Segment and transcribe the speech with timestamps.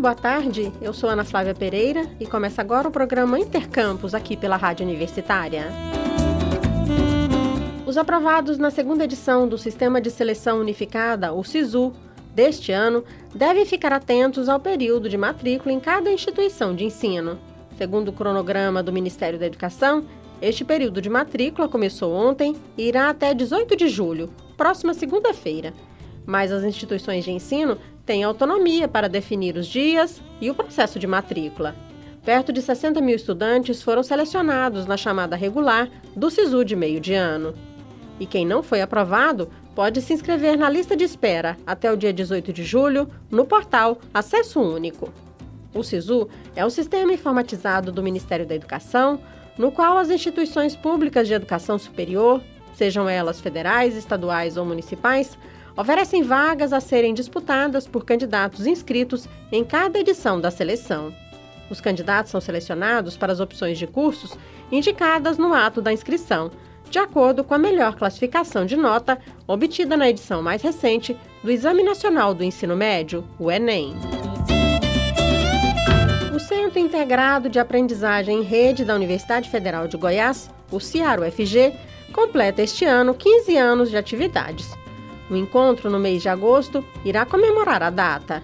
[0.00, 0.72] boa tarde.
[0.80, 5.66] Eu sou Ana Flávia Pereira e começa agora o programa Intercampus aqui pela Rádio Universitária.
[7.84, 11.92] Os aprovados na segunda edição do Sistema de Seleção Unificada, o SISU,
[12.34, 13.04] deste ano,
[13.34, 17.38] devem ficar atentos ao período de matrícula em cada instituição de ensino.
[17.76, 20.06] Segundo o cronograma do Ministério da Educação,
[20.40, 25.74] este período de matrícula começou ontem e irá até 18 de julho, próxima segunda-feira.
[26.24, 27.76] Mas as instituições de ensino
[28.10, 31.76] têm autonomia para definir os dias e o processo de matrícula.
[32.24, 37.14] Perto de 60 mil estudantes foram selecionados na chamada regular do SISU de meio de
[37.14, 37.54] ano.
[38.18, 42.12] E quem não foi aprovado pode se inscrever na lista de espera até o dia
[42.12, 45.14] 18 de julho no portal Acesso Único.
[45.72, 49.20] O SISU é um sistema informatizado do Ministério da Educação
[49.56, 52.42] no qual as instituições públicas de educação superior,
[52.80, 55.36] sejam elas federais, estaduais ou municipais,
[55.76, 61.14] oferecem vagas a serem disputadas por candidatos inscritos em cada edição da seleção.
[61.68, 64.34] Os candidatos são selecionados para as opções de cursos
[64.72, 66.50] indicadas no ato da inscrição,
[66.88, 71.82] de acordo com a melhor classificação de nota obtida na edição mais recente do Exame
[71.82, 73.94] Nacional do Ensino Médio, o Enem.
[76.50, 81.72] Centro Integrado de Aprendizagem em Rede da Universidade Federal de Goiás, o CIAR-UFG,
[82.10, 84.76] completa este ano 15 anos de atividades.
[85.30, 88.42] O encontro, no mês de agosto, irá comemorar a data.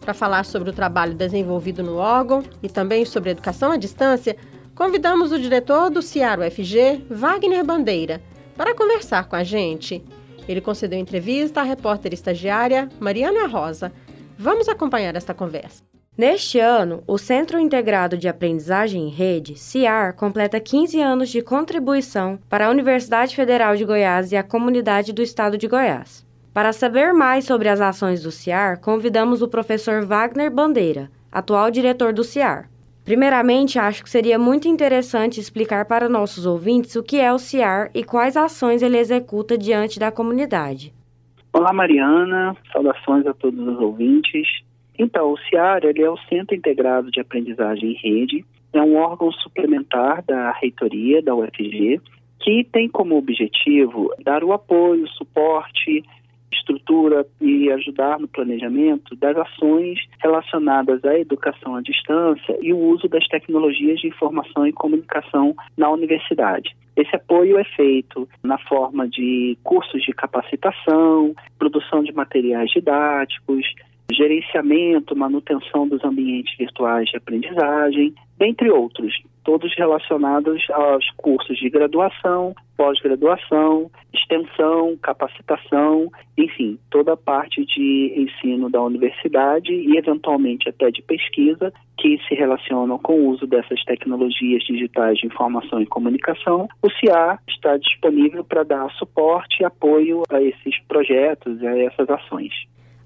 [0.00, 4.36] Para falar sobre o trabalho desenvolvido no órgão e também sobre educação à distância,
[4.74, 8.22] convidamos o diretor do CIAR-UFG, Wagner Bandeira,
[8.56, 10.02] para conversar com a gente.
[10.48, 13.92] Ele concedeu entrevista à repórter estagiária Mariana Rosa.
[14.38, 15.82] Vamos acompanhar esta conversa.
[16.20, 22.38] Neste ano, o Centro Integrado de Aprendizagem em Rede, CIAR, completa 15 anos de contribuição
[22.46, 26.22] para a Universidade Federal de Goiás e a comunidade do estado de Goiás.
[26.52, 32.12] Para saber mais sobre as ações do CIAR, convidamos o professor Wagner Bandeira, atual diretor
[32.12, 32.68] do CIAR.
[33.02, 37.90] Primeiramente, acho que seria muito interessante explicar para nossos ouvintes o que é o CIAR
[37.94, 40.92] e quais ações ele executa diante da comunidade.
[41.50, 42.54] Olá, Mariana.
[42.70, 44.46] Saudações a todos os ouvintes.
[45.02, 49.32] Então, o CIAR ele é o Centro Integrado de Aprendizagem em Rede, é um órgão
[49.32, 51.98] suplementar da reitoria da UFG,
[52.38, 56.04] que tem como objetivo dar o apoio, suporte,
[56.52, 63.08] estrutura e ajudar no planejamento das ações relacionadas à educação à distância e o uso
[63.08, 66.76] das tecnologias de informação e comunicação na universidade.
[66.94, 73.64] Esse apoio é feito na forma de cursos de capacitação, produção de materiais didáticos,
[74.12, 79.12] gerenciamento, manutenção dos ambientes virtuais de aprendizagem, dentre outros,
[79.44, 88.70] todos relacionados aos cursos de graduação, pós-graduação, extensão, capacitação, enfim, toda a parte de ensino
[88.70, 94.62] da universidade e, eventualmente, até de pesquisa que se relacionam com o uso dessas tecnologias
[94.64, 96.66] digitais de informação e comunicação.
[96.82, 102.52] O CIA está disponível para dar suporte e apoio a esses projetos, a essas ações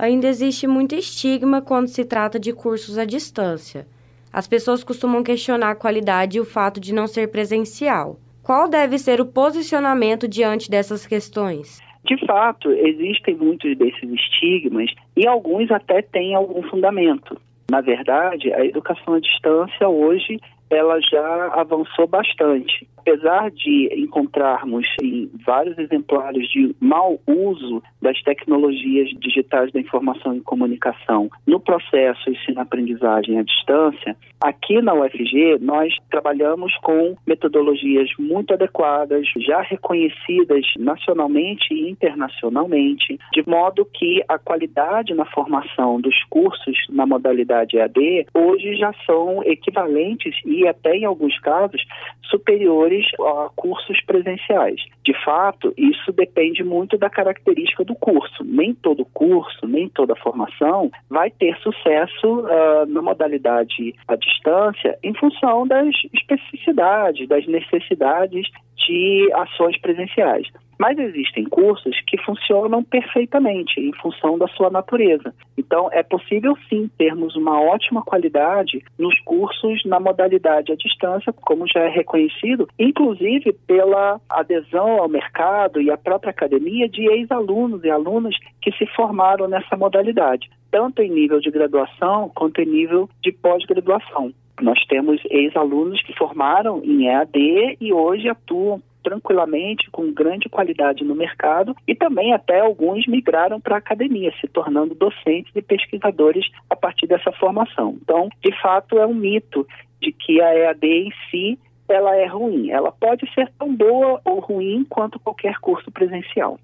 [0.00, 3.86] ainda existe muito estigma quando se trata de cursos à distância.
[4.32, 8.16] As pessoas costumam questionar a qualidade e o fato de não ser presencial.
[8.42, 11.82] Qual deve ser o posicionamento diante dessas questões?
[12.06, 17.38] De fato, existem muitos desses estigmas e alguns até têm algum fundamento.
[17.70, 20.40] Na verdade, a educação à distância hoje
[20.70, 22.88] ela já avançou bastante.
[23.00, 30.40] Apesar de encontrarmos em vários exemplares de mau uso das tecnologias digitais da informação e
[30.42, 39.26] comunicação no processo ensino-aprendizagem à distância, aqui na UFG nós trabalhamos com metodologias muito adequadas,
[39.38, 47.06] já reconhecidas nacionalmente e internacionalmente, de modo que a qualidade na formação dos cursos na
[47.06, 51.82] modalidade EAD hoje já são equivalentes e até em alguns casos
[52.24, 52.89] superiores
[53.20, 54.80] a cursos presenciais.
[55.04, 58.44] De fato, isso depende muito da característica do curso.
[58.44, 65.14] Nem todo curso, nem toda formação vai ter sucesso uh, na modalidade à distância em
[65.14, 68.48] função das especificidades, das necessidades
[68.86, 70.46] de ações presenciais.
[70.78, 75.34] Mas existem cursos que funcionam perfeitamente em função da sua natureza.
[75.58, 81.68] Então, é possível sim termos uma ótima qualidade nos cursos na modalidade à distância, como
[81.68, 87.90] já é reconhecido, inclusive pela adesão ao mercado e à própria academia de ex-alunos e
[87.90, 93.32] alunas que se formaram nessa modalidade, tanto em nível de graduação quanto em nível de
[93.32, 94.32] pós-graduação.
[94.60, 101.14] Nós temos ex-alunos que formaram em EAD e hoje atuam tranquilamente, com grande qualidade no
[101.14, 106.76] mercado e também até alguns migraram para a academia, se tornando docentes e pesquisadores a
[106.76, 107.96] partir dessa formação.
[108.02, 109.66] Então, de fato, é um mito
[110.00, 111.58] de que a EAD em si
[111.88, 112.70] ela é ruim.
[112.70, 116.58] Ela pode ser tão boa ou ruim quanto qualquer curso presencial.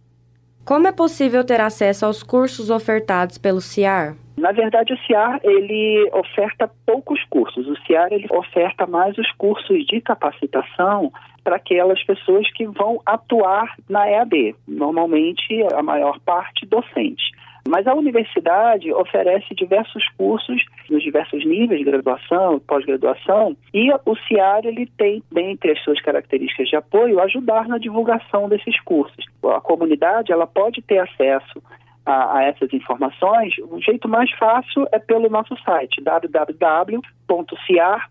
[0.65, 4.17] Como é possível ter acesso aos cursos ofertados pelo CIAR?
[4.37, 7.67] Na verdade, o CIAR ele oferta poucos cursos.
[7.67, 11.11] O CIAR ele oferta mais os cursos de capacitação
[11.43, 14.55] para aquelas pessoas que vão atuar na EAD.
[14.69, 17.33] Normalmente, a maior parte docente.
[17.67, 24.65] Mas a universidade oferece diversos cursos nos diversos níveis de graduação, pós-graduação, e o CIAR
[24.65, 29.25] ele tem, dentre as suas características de apoio, ajudar na divulgação desses cursos.
[29.45, 31.61] A comunidade ela pode ter acesso
[32.07, 38.07] a, a, essas informações, o jeito mais fácil é pelo nosso site www www.ciar.ufg.br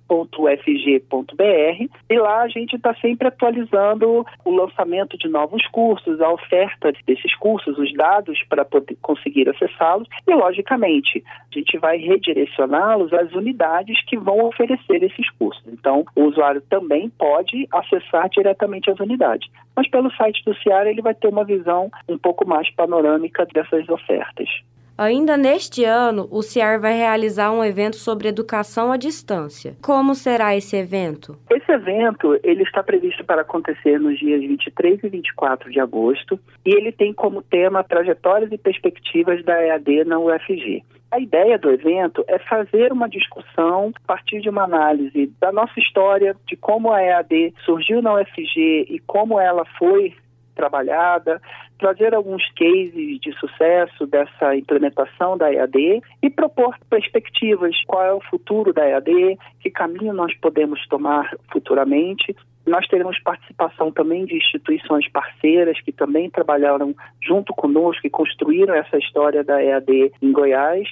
[2.09, 7.35] e lá a gente está sempre atualizando o lançamento de novos cursos, a oferta desses
[7.35, 14.03] cursos, os dados para poder conseguir acessá-los e, logicamente, a gente vai redirecioná-los às unidades
[14.05, 15.63] que vão oferecer esses cursos.
[15.67, 21.01] Então, o usuário também pode acessar diretamente as unidades, mas pelo site do CIAR ele
[21.01, 24.49] vai ter uma visão um pouco mais panorâmica dessas ofertas.
[24.97, 29.75] Ainda neste ano, o CIAR vai realizar um evento sobre educação à distância.
[29.83, 31.37] Como será esse evento?
[31.51, 36.73] Esse evento ele está previsto para acontecer nos dias 23 e 24 de agosto e
[36.73, 40.81] ele tem como tema trajetórias e perspectivas da EAD na UFG.
[41.11, 45.77] A ideia do evento é fazer uma discussão a partir de uma análise da nossa
[45.77, 50.13] história, de como a EAD surgiu na UFG e como ela foi
[50.55, 51.41] trabalhada,
[51.77, 58.21] trazer alguns cases de sucesso dessa implementação da EAD e propor perspectivas, qual é o
[58.21, 62.35] futuro da EAD, que caminho nós podemos tomar futuramente.
[62.65, 68.97] Nós teremos participação também de instituições parceiras que também trabalharam junto conosco e construíram essa
[68.97, 70.87] história da EAD em Goiás.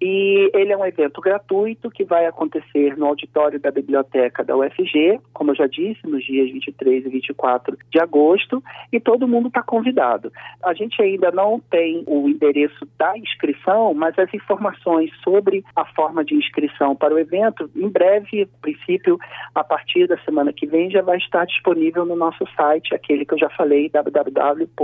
[0.00, 5.20] E ele é um evento gratuito que vai acontecer no auditório da biblioteca da UFG,
[5.34, 9.62] como eu já disse, nos dias 23 e 24 de agosto, e todo mundo está
[9.62, 10.32] convidado.
[10.64, 16.24] A gente ainda não tem o endereço da inscrição, mas as informações sobre a forma
[16.24, 19.18] de inscrição para o evento, em breve, a princípio,
[19.54, 23.34] a partir da semana que vem, já vai estar disponível no nosso site, aquele que
[23.34, 24.80] eu já falei, www.ciar.ufg.br.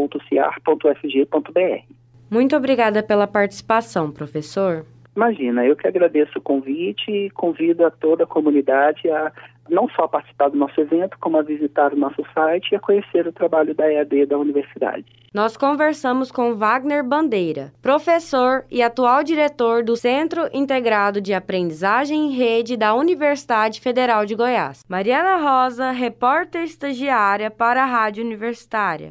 [2.29, 4.85] Muito obrigada pela participação, professor.
[5.17, 9.33] Imagina, eu que agradeço o convite e convido a toda a comunidade a
[9.69, 13.27] não só participar do nosso evento, como a visitar o nosso site e a conhecer
[13.27, 15.05] o trabalho da EAD da universidade.
[15.35, 22.31] Nós conversamos com Wagner Bandeira, professor e atual diretor do Centro Integrado de Aprendizagem em
[22.37, 24.85] Rede da Universidade Federal de Goiás.
[24.89, 29.11] Mariana Rosa, repórter estagiária para a Rádio Universitária.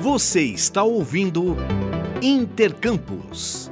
[0.00, 1.56] Você está ouvindo
[2.22, 3.70] Intercampus.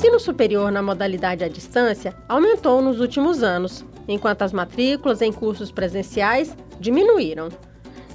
[0.00, 5.70] Ensino superior na modalidade à distância aumentou nos últimos anos, enquanto as matrículas em cursos
[5.70, 7.50] presenciais diminuíram.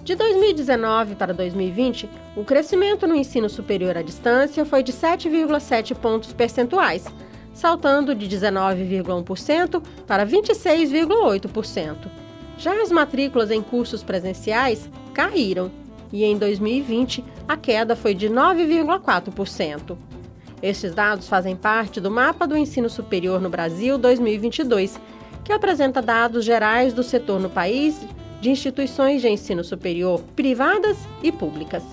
[0.04, 6.34] De 2019 para 2020, o crescimento no ensino superior à distância foi de 7,7 pontos
[6.34, 7.06] percentuais,
[7.54, 12.10] saltando de 19,1% para 26,8%.
[12.58, 15.72] Já as matrículas em cursos presenciais caíram,
[16.12, 20.15] e em 2020 a queda foi de 9,4%.
[20.62, 25.00] Estes dados fazem parte do Mapa do Ensino Superior no Brasil 2022,
[25.44, 28.00] que apresenta dados gerais do setor no país
[28.42, 31.84] de instituições de ensino superior privadas e públicas.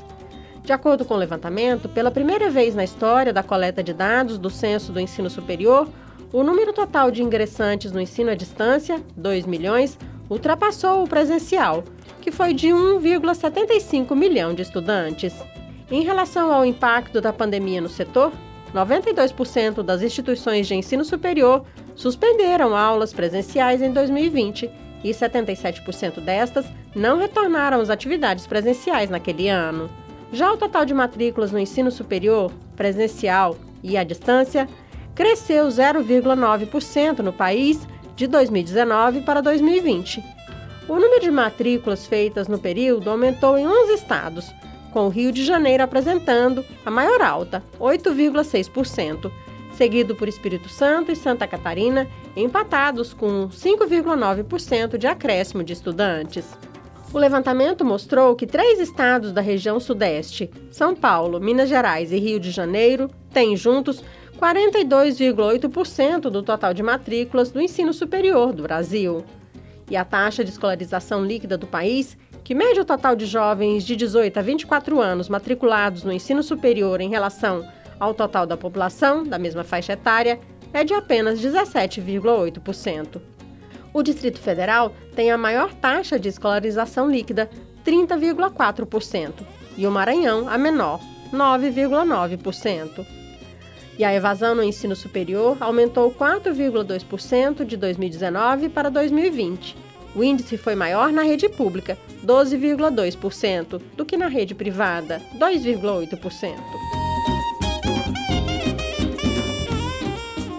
[0.64, 4.48] De acordo com o levantamento, pela primeira vez na história da coleta de dados do
[4.48, 5.88] Censo do Ensino Superior,
[6.32, 9.98] o número total de ingressantes no ensino à distância, 2 milhões,
[10.30, 11.84] ultrapassou o presencial,
[12.20, 15.34] que foi de 1,75 milhão de estudantes.
[15.90, 18.32] Em relação ao impacto da pandemia no setor,
[18.74, 21.64] 92% das instituições de ensino superior
[21.94, 24.70] suspenderam aulas presenciais em 2020
[25.04, 29.90] e 77% destas não retornaram às atividades presenciais naquele ano.
[30.32, 34.66] Já o total de matrículas no ensino superior, presencial e à distância,
[35.14, 37.86] cresceu 0,9% no país
[38.16, 40.22] de 2019 para 2020.
[40.88, 44.52] O número de matrículas feitas no período aumentou em 11 estados,
[44.92, 49.30] com o Rio de Janeiro apresentando a maior alta, 8,6%,
[49.74, 52.06] seguido por Espírito Santo e Santa Catarina,
[52.36, 56.46] empatados com 5,9% de acréscimo de estudantes.
[57.12, 62.40] O levantamento mostrou que três estados da região Sudeste, São Paulo, Minas Gerais e Rio
[62.40, 64.02] de Janeiro, têm juntos
[64.38, 69.24] 42,8% do total de matrículas do ensino superior do Brasil.
[69.90, 73.94] E a taxa de escolarização líquida do país, que mede o total de jovens de
[73.94, 77.66] 18 a 24 anos matriculados no ensino superior em relação
[77.98, 80.40] ao total da população da mesma faixa etária,
[80.72, 83.20] é de apenas 17,8%.
[83.94, 87.48] O Distrito Federal tem a maior taxa de escolarização líquida,
[87.86, 89.44] 30,4%,
[89.76, 90.98] e o Maranhão a menor,
[91.32, 93.06] 9,9%.
[93.98, 99.76] E a evasão no ensino superior aumentou 4,2% de 2019 para 2020.
[100.14, 106.56] O índice foi maior na rede pública, 12,2%, do que na rede privada, 2,8%.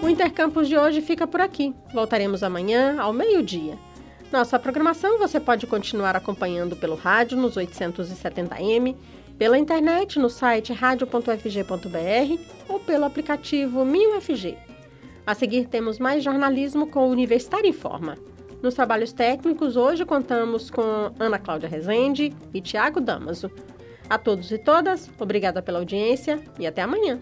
[0.02, 1.74] O Intercampus de hoje fica por aqui.
[1.94, 3.78] Voltaremos amanhã, ao meio-dia.
[4.32, 8.96] Nossa programação você pode continuar acompanhando pelo rádio nos 870m,
[9.38, 14.58] pela internet no site radio.fg.br ou pelo aplicativo MinUFG.
[15.26, 18.18] A seguir temos mais jornalismo com o Universitário em Forma.
[18.64, 23.52] Nos trabalhos técnicos, hoje contamos com Ana Cláudia Rezende e Tiago Damaso.
[24.10, 27.20] A todos e todas, obrigada pela audiência e até amanhã.